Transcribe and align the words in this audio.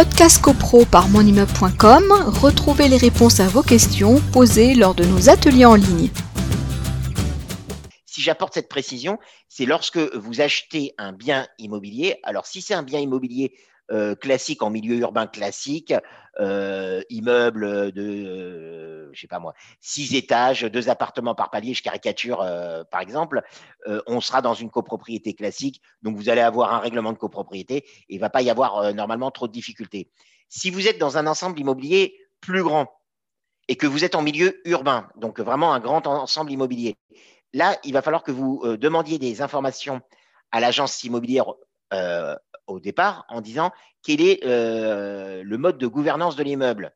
podcast 0.00 0.40
copro 0.40 0.86
par 0.86 1.10
monimmeuble.com, 1.10 2.04
retrouvez 2.40 2.88
les 2.88 2.96
réponses 2.96 3.38
à 3.38 3.48
vos 3.48 3.62
questions 3.62 4.18
posées 4.32 4.74
lors 4.74 4.94
de 4.94 5.04
nos 5.04 5.28
ateliers 5.28 5.66
en 5.66 5.74
ligne. 5.74 6.08
Si 8.06 8.22
j'apporte 8.22 8.54
cette 8.54 8.70
précision, 8.70 9.18
c'est 9.50 9.66
lorsque 9.66 9.98
vous 9.98 10.40
achetez 10.40 10.94
un 10.96 11.12
bien 11.12 11.46
immobilier. 11.58 12.16
Alors, 12.22 12.46
si 12.46 12.62
c'est 12.62 12.72
un 12.72 12.82
bien 12.82 12.98
immobilier 12.98 13.52
euh, 13.92 14.14
classique 14.14 14.62
en 14.62 14.70
milieu 14.70 14.96
urbain 14.98 15.26
classique, 15.26 15.92
euh, 16.38 17.02
immeuble 17.10 17.90
de, 17.90 18.02
euh, 18.02 19.10
je 19.12 19.20
sais 19.20 19.26
pas 19.26 19.40
moi, 19.40 19.52
six 19.80 20.14
étages, 20.14 20.62
deux 20.62 20.88
appartements 20.88 21.34
par 21.34 21.50
palier, 21.50 21.74
je 21.74 21.82
caricature 21.82 22.38
par 22.90 23.00
exemple, 23.00 23.42
on 24.06 24.20
sera 24.20 24.42
dans 24.42 24.54
une 24.54 24.70
copropriété 24.70 25.34
classique, 25.34 25.82
donc 26.02 26.16
vous 26.16 26.28
allez 26.28 26.40
avoir 26.40 26.72
un 26.72 26.78
règlement 26.78 27.12
de 27.12 27.18
copropriété 27.18 27.78
et 27.78 27.84
il 28.10 28.16
ne 28.16 28.20
va 28.20 28.30
pas 28.30 28.42
y 28.42 28.50
avoir 28.50 28.94
normalement 28.94 29.32
trop 29.32 29.48
de 29.48 29.52
difficultés. 29.52 30.10
Si 30.48 30.70
vous 30.70 30.86
êtes 30.86 30.98
dans 30.98 31.18
un 31.18 31.26
ensemble 31.26 31.58
immobilier 31.58 32.16
plus 32.40 32.62
grand 32.62 32.88
et 33.66 33.74
que 33.74 33.88
vous 33.88 34.04
êtes 34.04 34.14
en 34.14 34.22
milieu 34.22 34.60
urbain, 34.68 35.08
donc 35.16 35.40
vraiment 35.40 35.74
un 35.74 35.80
grand 35.80 36.06
ensemble 36.06 36.52
immobilier, 36.52 36.96
là, 37.52 37.76
il 37.82 37.92
va 37.92 38.02
falloir 38.02 38.22
que 38.22 38.32
vous 38.32 38.76
demandiez 38.76 39.18
des 39.18 39.42
informations 39.42 40.00
à 40.52 40.60
l'agence 40.60 41.02
immobilière 41.02 41.46
au 42.70 42.80
départ 42.80 43.24
en 43.28 43.40
disant 43.40 43.72
quel 44.02 44.20
est 44.20 44.44
euh, 44.44 45.42
le 45.44 45.58
mode 45.58 45.78
de 45.78 45.86
gouvernance 45.86 46.36
de 46.36 46.42
l'immeuble. 46.42 46.94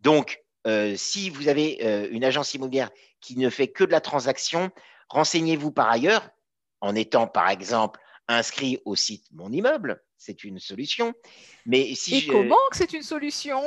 Donc, 0.00 0.42
euh, 0.66 0.94
si 0.96 1.30
vous 1.30 1.48
avez 1.48 1.78
euh, 1.82 2.08
une 2.10 2.24
agence 2.24 2.54
immobilière 2.54 2.90
qui 3.20 3.36
ne 3.36 3.50
fait 3.50 3.68
que 3.68 3.84
de 3.84 3.92
la 3.92 4.00
transaction, 4.00 4.70
renseignez-vous 5.08 5.70
par 5.70 5.90
ailleurs 5.90 6.28
en 6.80 6.94
étant, 6.94 7.26
par 7.26 7.48
exemple, 7.48 8.00
inscrit 8.28 8.78
au 8.84 8.96
site 8.96 9.24
Mon 9.32 9.50
Immeuble, 9.52 10.02
c'est 10.16 10.44
une 10.44 10.58
solution. 10.58 11.14
Mais 11.66 11.94
si 11.94 12.26
comment 12.26 12.56
que 12.70 12.76
c'est 12.76 12.92
une 12.92 13.02
solution? 13.02 13.62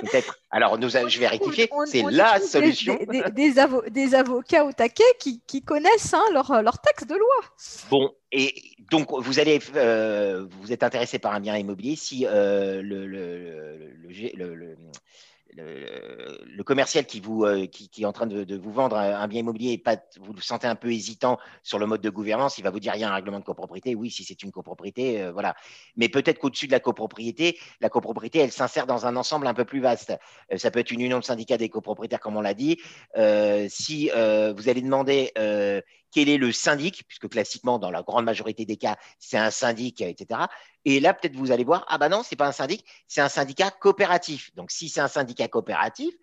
Peut-être. 0.00 0.38
Alors, 0.50 0.78
nous, 0.78 0.88
je 0.88 1.18
vais 1.18 1.28
rectifier. 1.28 1.70
C'est 1.86 2.02
la 2.10 2.40
solution. 2.40 2.98
Des, 3.32 4.14
avocats 4.14 4.64
au 4.64 4.72
taquet 4.72 5.04
qui, 5.18 5.62
connaissent 5.62 6.14
hein, 6.14 6.24
leur, 6.32 6.62
leur, 6.62 6.78
texte 6.78 7.08
de 7.08 7.14
loi. 7.14 7.36
Bon, 7.90 8.12
et 8.32 8.54
donc 8.90 9.08
vous 9.12 9.38
allez, 9.38 9.60
euh, 9.76 10.46
vous 10.60 10.72
êtes 10.72 10.82
intéressé 10.82 11.18
par 11.18 11.34
un 11.34 11.40
bien 11.40 11.56
immobilier 11.56 11.96
si 11.96 12.26
euh, 12.26 12.82
le, 12.82 13.06
le, 13.06 13.92
le 14.02 14.54
le, 14.54 14.76
commercial 16.64 17.04
qui, 17.04 17.20
vous, 17.20 17.44
euh, 17.44 17.66
qui, 17.66 18.02
est 18.02 18.06
en 18.06 18.12
train 18.12 18.26
de, 18.26 18.56
vous 18.56 18.72
vendre 18.72 18.96
un, 18.96 19.26
bien 19.28 19.40
immobilier 19.40 19.72
et 19.72 19.78
pas, 19.78 19.96
vous 20.20 20.32
le 20.32 20.40
sentez 20.40 20.66
un 20.66 20.76
peu 20.76 20.92
hésitant 20.92 21.38
sur 21.62 21.78
le 21.78 21.86
mode 21.86 22.00
de 22.00 22.10
gouvernance, 22.10 22.58
il 22.58 22.64
va 22.64 22.70
vous 22.70 22.80
dire 22.80 22.94
il 22.94 23.00
y 23.00 23.04
a 23.04 23.10
un 23.10 23.14
règlement 23.14 23.40
de 23.40 23.44
copropriété. 23.44 23.94
Oui, 23.94 24.10
si 24.10 24.24
c'est 24.24 24.42
une 24.42 24.52
copropriété, 24.52 25.22
euh, 25.22 25.32
voilà. 25.32 25.56
Mais 25.96 26.08
peut-être 26.08 26.38
qu'au-dessus 26.38 26.66
de 26.66 26.72
la 26.72 26.80
copropriété, 26.80 27.58
la 27.80 27.88
copropriété, 27.88 28.38
elle 28.38 28.52
s'insère 28.52 28.86
dans 28.86 29.06
un 29.06 29.16
ensemble 29.16 29.46
un 29.46 29.54
peu 29.54 29.64
plus 29.64 29.80
vaste. 29.80 30.16
Euh, 30.52 30.58
ça 30.58 30.70
peut 30.70 30.78
être 30.78 30.90
une 30.90 31.00
union 31.00 31.18
de 31.18 31.24
syndicats 31.24 31.56
des 31.56 31.68
copropriétaires, 31.68 32.20
comme 32.20 32.36
on 32.36 32.40
l'a 32.40 32.54
dit. 32.54 32.78
si 33.68 34.10
vous 34.10 34.68
allez 34.68 34.82
demander 34.82 35.32
quel 36.12 36.28
est 36.28 36.38
le 36.38 36.52
syndic, 36.52 37.04
puisque 37.06 37.28
classiquement, 37.28 37.78
dans 37.78 37.90
la 37.90 38.02
grande 38.02 38.24
majorité 38.24 38.64
des 38.64 38.76
cas, 38.76 38.96
c'est 39.18 39.38
un 39.38 39.50
syndic, 39.50 40.00
etc. 40.00 40.42
Et 40.84 41.00
là, 41.00 41.14
peut-être 41.14 41.36
vous 41.36 41.52
allez 41.52 41.64
voir, 41.64 41.84
ah 41.88 41.98
ben 41.98 42.08
non, 42.08 42.22
c'est 42.22 42.36
pas 42.36 42.48
un 42.48 42.52
syndic, 42.52 42.84
c'est 43.06 43.20
un 43.20 43.28
syndicat 43.28 43.70
coopératif. 43.70 44.54
Donc, 44.54 44.70
si 44.70 44.88
c'est 44.88 45.00
un 45.00 45.08
syndicat 45.08 45.48
coopératif, 45.48 46.14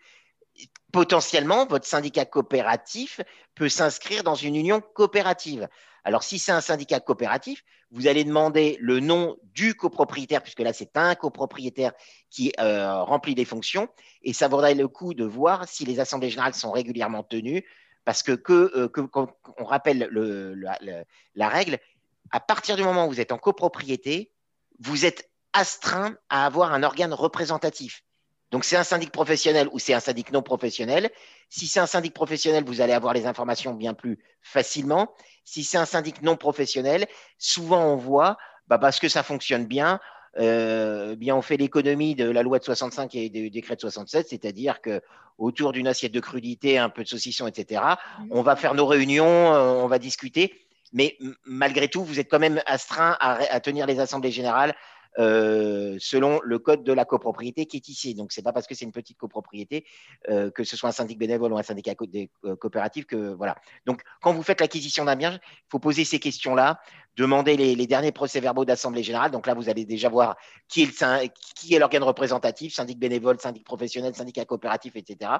potentiellement, 0.92 1.66
votre 1.66 1.86
syndicat 1.86 2.26
coopératif 2.26 3.22
peut 3.56 3.70
s'inscrire 3.70 4.24
dans 4.24 4.36
une 4.36 4.56
union 4.56 4.82
coopérative. 4.82 5.68
Alors, 6.04 6.24
si 6.24 6.40
c'est 6.40 6.52
un 6.52 6.62
syndicat 6.62 7.00
coopératif, 7.00 7.64
vous 7.92 8.08
allez 8.08 8.24
demander 8.24 8.78
le 8.80 9.00
nom 9.00 9.38
du 9.54 9.76
copropriétaire, 9.76 10.42
puisque 10.42 10.60
là, 10.60 10.74
c'est 10.74 10.98
un 10.98 11.16
copropriétaire 11.16 11.94
qui 12.30 12.54
euh, 12.60 13.02
remplit 13.04 13.36
des 13.36 13.46
fonctions, 13.46 13.88
et 14.24 14.34
ça 14.34 14.48
vaudrait 14.48 14.76
le 14.76 14.88
coup 14.88 15.14
de 15.14 15.26
voir 15.26 15.68
si 15.68 15.86
les 15.86 16.00
assemblées 16.00 16.30
générales 16.30 16.53
sont 16.53 16.72
régulièrement 16.72 17.24
tenues, 17.24 17.66
parce 18.07 18.23
que, 18.23 18.31
que, 18.31 18.72
euh, 18.73 18.88
quand 18.88 19.35
on 19.57 19.66
rappelle 19.66 20.07
la, 21.35 21.50
règle, 21.50 21.78
à 22.31 22.40
partir 22.40 22.78
du 22.78 22.84
moment 22.84 23.06
où 23.06 23.09
vous 23.09 23.19
êtes 23.19 23.34
en 23.34 23.38
copropriété, 23.38 24.31
vous 24.79 25.06
êtes 25.06 25.29
astreint 25.51 26.16
à 26.29 26.46
avoir 26.46 26.72
un 26.72 26.84
organe 26.84 27.13
représentatif. 27.13 28.06
Donc, 28.51 28.63
c'est 28.63 28.78
un 28.78 28.85
syndic 28.85 29.12
professionnel 29.12 29.67
ou 29.73 29.79
c'est 29.79 29.94
un 29.94 30.00
syndic 30.00 30.31
non 30.31 30.41
professionnel. 30.41 31.12
Si 31.50 31.67
c'est 31.67 31.81
un 31.81 31.85
syndic 31.85 32.13
professionnel, 32.13 32.63
vous 32.63 32.79
allez 32.79 32.94
avoir 32.94 33.13
les 33.13 33.25
informations 33.25 33.73
bien 33.73 33.94
plus 33.94 34.23
facilement. 34.41 35.13
Si 35.44 35.66
c'est 35.66 35.78
un 35.78 35.85
syndic 35.85 36.22
non 36.22 36.38
professionnel, 36.38 37.07
souvent 37.38 37.84
on 37.88 37.97
voit, 37.97 38.38
bah 38.67 38.78
parce 38.78 39.01
que 39.01 39.09
ça 39.09 39.22
fonctionne 39.22 39.66
bien, 39.66 40.00
euh, 40.40 41.16
bien 41.16 41.36
on 41.36 41.42
fait 41.42 41.58
l'économie 41.58 42.16
de 42.16 42.30
la 42.30 42.44
loi 42.44 42.59
de 42.59 42.64
65 42.64 43.16
et 43.16 43.30
du 43.30 43.50
décret 43.50 43.75
de 43.75 43.81
67, 43.81 44.28
c'est-à-dire 44.30 44.81
que 44.81 45.02
autour 45.38 45.72
d'une 45.72 45.88
assiette 45.88 46.12
de 46.12 46.20
crudité, 46.20 46.78
un 46.78 46.90
peu 46.90 47.03
de 47.03 47.08
saucisson, 47.08 47.48
etc., 47.48 47.81
on 48.31 48.42
va 48.42 48.56
faire 48.56 48.74
nos 48.74 48.86
réunions, 48.86 49.53
euh, 49.53 49.81
on 49.84 49.88
va 49.88 50.00
discuter. 50.00 50.53
Mais 50.94 51.18
malgré 51.46 51.90
tout, 51.90 52.03
vous 52.03 52.20
êtes 52.20 52.30
quand 52.30 52.40
même 52.40 52.62
astreint 52.66 53.18
à 53.20 53.59
tenir 53.59 53.86
les 53.86 54.00
assemblées 54.00 54.31
générales 54.31 54.74
euh, 55.19 55.97
selon 56.00 56.39
le 56.44 56.59
code 56.59 56.83
de 56.83 56.94
la 56.94 57.03
copropriété 57.03 57.66
qui 57.66 57.78
est 57.78 57.89
ici. 57.89 58.13
Donc, 58.13 58.31
ce 58.31 58.39
n'est 58.39 58.44
pas 58.44 58.53
parce 58.53 58.67
que 58.67 58.75
c'est 58.75 58.85
une 58.85 58.91
petite 58.91 59.17
copropriété, 59.17 59.85
euh, 60.29 60.51
que 60.51 60.63
ce 60.63 60.78
soit 60.78 60.89
un 60.89 60.91
syndic 60.91 61.17
bénévole 61.17 61.51
ou 61.53 61.57
un 61.57 61.63
syndicat 61.63 61.94
euh, 62.45 62.55
coopératif, 62.55 63.05
que 63.05 63.33
voilà. 63.33 63.55
Donc, 63.85 64.03
quand 64.22 64.31
vous 64.31 64.44
faites 64.44 64.61
l'acquisition 64.61 65.05
d'un 65.05 65.16
bien, 65.16 65.33
il 65.33 65.69
faut 65.72 65.79
poser 65.79 66.05
ces 66.05 66.19
questions-là, 66.19 66.79
demander 67.16 67.57
les, 67.57 67.88
derniers 67.88 68.11
procès-verbaux 68.11 68.63
d'assemblée 68.63 69.01
générale. 69.01 69.31
Donc 69.31 69.47
là, 69.47 69.55
vous 69.55 69.69
allez 69.69 69.85
déjà 69.85 70.09
voir 70.09 70.35
qui 70.67 70.83
est 70.83 71.79
l'organe 71.79 72.03
représentatif, 72.03 72.75
syndic 72.75 72.99
bénévole, 72.99 73.39
syndic 73.39 73.63
professionnel, 73.63 74.13
syndicat 74.13 74.45
coopératif, 74.45 74.95
etc. 74.95 75.31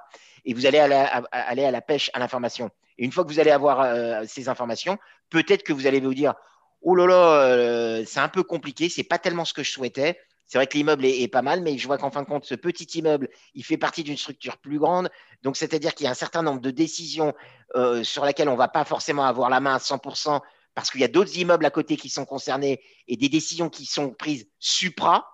Et 0.44 0.56
vous 0.56 0.66
allez 0.66 0.80
aller 0.80 0.96
à, 0.96 1.72
la 1.72 1.82
pêche 1.82 2.10
à 2.14 2.20
l'information. 2.20 2.72
Et 2.98 3.06
une 3.06 3.12
fois 3.12 3.26
que 3.26 3.30
vous 3.30 3.40
allez 3.40 3.52
avoir 3.52 4.26
ces 4.26 4.50
informations, 4.50 4.98
peut-être 5.30 5.62
que 5.62 5.74
vous 5.74 5.86
allez 5.86 6.00
vous 6.00 6.16
dire 6.16 6.34
oh 6.82 6.96
là 6.96 7.06
là, 7.06 7.42
euh, 7.44 8.04
c'est 8.06 8.20
un 8.20 8.30
peu 8.30 8.44
compliqué, 8.44 8.90
c'est 8.90 9.04
pas 9.04 9.20
tellement 9.20 9.46
ce 9.46 9.54
que 9.54 9.64
je 9.64 9.72
souhaitais. 9.72 10.20
C'est 10.48 10.58
vrai 10.58 10.68
que 10.68 10.78
l'immeuble 10.78 11.06
est, 11.06 11.28
pas 11.28 11.42
mal, 11.42 11.62
mais 11.62 11.78
je 11.78 11.86
vois 11.88 11.98
qu'en 11.98 12.10
fin 12.10 12.22
de 12.22 12.28
compte, 12.28 12.46
ce 12.46 12.56
petit 12.56 12.86
immeuble, 12.98 13.28
il 13.54 13.66
fait 13.66 13.76
partie 13.76 14.04
d'une 14.04 14.16
structure 14.16 14.58
plus 14.58 14.80
grande. 14.80 15.10
Donc, 15.44 15.58
c'est-à-dire 15.58 15.94
qu'il 15.94 16.06
y 16.06 16.08
a 16.08 16.12
un 16.12 16.16
certain 16.16 16.42
nombre 16.42 16.62
de 16.62 16.72
décisions 16.72 17.34
euh, 17.76 18.02
sur 18.04 18.24
lesquelles 18.24 18.48
on 18.48 18.54
ne 18.54 18.58
va 18.58 18.70
pas 18.70 18.86
forcément 18.86 19.26
avoir 19.26 19.50
la 19.50 19.60
main 19.60 19.76
à 19.76 19.80
100% 19.80 20.40
parce 20.74 20.90
qu'il 20.90 21.02
y 21.02 21.04
a 21.04 21.10
d'autres 21.10 21.38
immeubles 21.38 21.66
à 21.66 21.70
côté 21.70 21.98
qui 21.98 22.08
sont 22.08 22.24
concernés 22.24 22.82
et 23.10 23.18
des 23.18 23.28
décisions 23.28 23.70
qui 23.70 23.86
sont 23.86 24.12
prises 24.12 24.48
supra, 24.58 25.28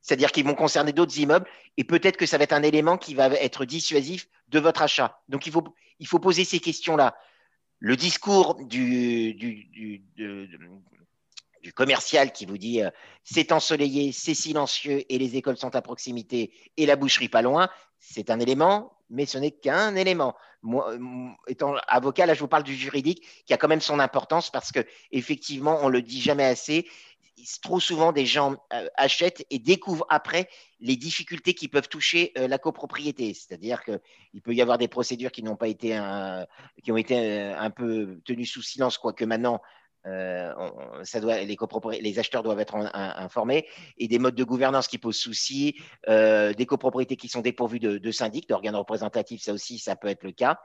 c'est-à-dire 0.00 0.32
qu'ils 0.32 0.44
vont 0.44 0.54
concerner 0.54 0.92
d'autres 0.92 1.16
immeubles. 1.20 1.46
Et 1.76 1.84
peut-être 1.84 2.16
que 2.16 2.26
ça 2.26 2.36
va 2.36 2.44
être 2.44 2.52
un 2.52 2.64
élément 2.64 2.98
qui 2.98 3.14
va 3.14 3.28
être 3.28 3.64
dissuasif 3.66 4.26
de 4.48 4.58
votre 4.58 4.82
achat. 4.82 5.20
Donc, 5.28 5.46
il 5.46 5.52
faut, 5.52 5.62
il 6.00 6.08
faut 6.08 6.18
poser 6.18 6.44
ces 6.44 6.58
questions-là 6.58 7.16
le 7.78 7.96
discours 7.96 8.56
du, 8.64 10.02
commercial 11.74 12.32
qui 12.32 12.46
vous 12.46 12.58
dit 12.58 12.82
euh, 12.82 12.90
c'est 13.24 13.50
ensoleillé, 13.50 14.12
c'est 14.12 14.34
silencieux 14.34 15.02
et 15.08 15.18
les 15.18 15.36
écoles 15.36 15.56
sont 15.56 15.74
à 15.74 15.82
proximité 15.82 16.52
et 16.76 16.86
la 16.86 16.94
boucherie 16.94 17.28
pas 17.28 17.42
loin, 17.42 17.68
c'est 17.98 18.30
un 18.30 18.38
élément, 18.38 18.92
mais 19.10 19.26
ce 19.26 19.36
n'est 19.38 19.50
qu'un 19.50 19.96
élément. 19.96 20.36
Moi, 20.62 20.92
euh, 20.92 21.28
étant 21.48 21.74
avocat, 21.88 22.26
là, 22.26 22.34
je 22.34 22.40
vous 22.40 22.48
parle 22.48 22.62
du 22.62 22.74
juridique 22.74 23.26
qui 23.46 23.52
a 23.52 23.56
quand 23.56 23.68
même 23.68 23.80
son 23.80 23.98
importance 23.98 24.50
parce 24.50 24.70
que 24.70 24.86
effectivement, 25.10 25.78
on 25.82 25.88
le 25.88 26.02
dit 26.02 26.20
jamais 26.20 26.44
assez 26.44 26.86
trop 27.62 27.80
souvent, 27.80 28.12
des 28.12 28.26
gens 28.26 28.56
euh, 28.72 28.88
achètent 28.96 29.44
et 29.50 29.58
découvrent 29.58 30.06
après 30.08 30.48
les 30.80 30.96
difficultés 30.96 31.54
qui 31.54 31.68
peuvent 31.68 31.88
toucher 31.88 32.32
euh, 32.38 32.48
la 32.48 32.58
copropriété. 32.58 33.34
C'est-à-dire 33.34 33.82
qu'il 33.84 34.42
peut 34.42 34.54
y 34.54 34.62
avoir 34.62 34.78
des 34.78 34.88
procédures 34.88 35.32
qui 35.32 35.42
n'ont 35.42 35.56
pas 35.56 35.68
été, 35.68 35.94
un, 35.94 36.46
qui 36.82 36.92
ont 36.92 36.96
été 36.96 37.18
euh, 37.18 37.58
un 37.58 37.70
peu 37.70 38.20
tenues 38.24 38.46
sous 38.46 38.62
silence, 38.62 38.98
quoique 38.98 39.24
maintenant, 39.24 39.60
ça 40.04 41.20
doit, 41.20 41.40
les, 41.40 41.56
les, 42.00 42.18
acheteurs 42.20 42.44
doivent 42.44 42.60
être 42.60 42.76
informés, 42.94 43.66
et 43.98 44.06
des 44.06 44.20
modes 44.20 44.36
de 44.36 44.44
gouvernance 44.44 44.86
qui 44.86 44.98
posent 44.98 45.16
souci, 45.16 45.80
des 46.06 46.64
copropriétés 46.64 47.16
qui 47.16 47.26
sont 47.26 47.40
dépourvues 47.40 47.80
de, 47.80 47.98
de 47.98 48.46
d'organes 48.46 48.76
représentatifs, 48.76 49.42
ça 49.42 49.52
aussi, 49.52 49.80
ça 49.80 49.96
peut 49.96 50.06
être 50.06 50.22
le 50.22 50.30
cas. 50.30 50.60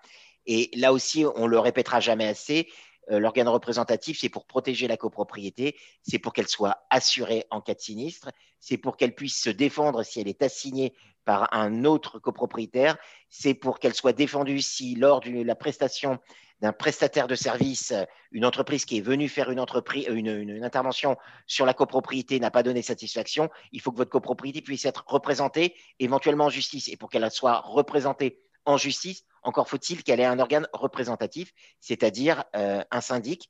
Et 0.46 0.70
là 0.76 0.94
aussi, 0.94 1.26
on 1.36 1.48
le 1.48 1.58
répétera 1.58 2.00
jamais 2.00 2.28
assez, 2.28 2.68
euh, 2.68 2.72
l'organe 3.08 3.50
représentatif, 3.50 4.20
c'est 4.20 4.30
pour 4.30 4.46
protéger 4.46 4.88
la 4.88 4.98
copropriété, 4.98 5.76
c'est 6.02 6.20
pour 6.20 6.34
qu'elle 6.34 6.48
soit 6.48 6.86
assurée 6.90 7.46
en 7.50 7.62
cas 7.62 7.74
de 7.74 7.80
sinistre, 7.80 8.30
c'est 8.60 8.78
pour 8.78 8.96
qu'elle 8.96 9.16
puisse 9.16 9.42
se 9.42 9.50
défendre 9.50 10.04
si 10.04 10.20
elle 10.22 10.28
est 10.28 10.44
assignée 10.44 10.94
par 11.26 11.54
un 11.54 11.86
autre 11.86 12.20
copropriétaire, 12.20 12.98
c'est 13.30 13.54
pour 13.54 13.80
qu'elle 13.80 13.94
soit 13.94 14.14
défendue 14.14 14.62
si 14.62 14.96
lors 14.96 15.20
de 15.20 15.44
la 15.44 15.56
prestation 15.56 16.20
d'un 16.62 16.74
prestataire 16.74 17.28
de 17.28 17.36
service, 17.36 17.92
une 18.32 18.46
entreprise 18.46 18.86
qui 18.86 18.98
est 18.98 19.02
venue 19.02 19.30
faire 19.30 19.50
une, 19.50 19.60
entreprise, 19.60 20.08
une, 20.08 20.64
intervention 20.64 21.18
sur 21.48 21.66
la 21.66 21.74
copropriété 21.74 22.40
n'a 22.40 22.52
pas 22.52 22.62
donné 22.62 22.84
satisfaction, 22.84 23.50
il 23.72 23.82
faut 23.82 23.92
que 23.92 23.98
votre 23.98 24.12
copropriété 24.12 24.62
puisse 24.62 24.86
être 24.86 25.04
représentée 25.08 25.76
éventuellement 26.00 26.46
en 26.46 26.50
justice. 26.50 26.88
Et 26.88 26.98
pour 26.98 27.10
qu'elle 27.10 27.30
soit 27.32 27.62
représentée 27.62 28.40
en 28.66 28.78
justice, 28.78 29.24
encore 29.44 29.68
faut-il 29.68 30.04
qu'elle 30.04 30.20
ait 30.20 30.26
un 30.26 30.40
organe 30.40 30.68
représentatif, 30.74 31.54
c'est-à-dire 31.80 32.44
euh, 32.56 32.84
un 32.92 33.02
syndic 33.02 33.50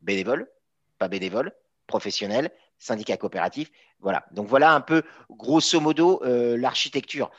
bénévole, 0.00 0.48
pas 0.98 1.08
bénévole, 1.08 1.52
professionnel, 1.86 2.50
syndicat 2.78 3.16
coopératif. 3.16 3.70
Voilà. 4.00 4.24
Donc 4.32 4.46
voilà 4.48 4.72
un 4.72 4.80
peu, 4.80 5.02
grosso 5.30 5.80
modo, 5.80 6.20
l'architecture. 6.24 7.30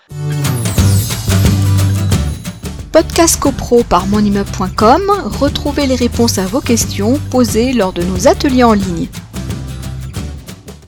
Podcast 2.92 3.40
CoPro 3.40 3.84
par 3.84 4.08
monimmeuble.com, 4.08 5.12
retrouvez 5.40 5.86
les 5.86 5.96
réponses 5.96 6.40
à 6.40 6.48
vos 6.48 6.60
questions 6.60 7.20
posées 7.30 7.72
lors 7.72 7.94
de 7.94 8.02
nos 8.02 8.28
ateliers 8.28 8.64
en 8.64 8.74
ligne. 8.74 9.08